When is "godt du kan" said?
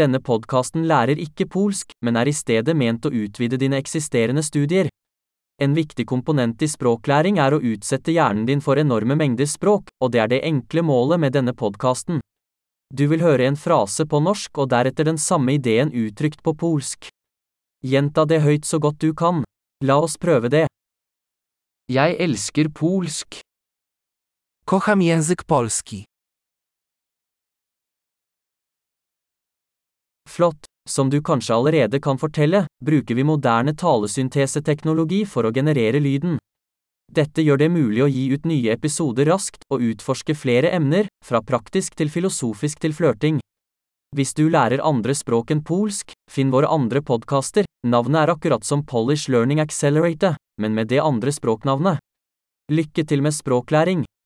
18.80-19.44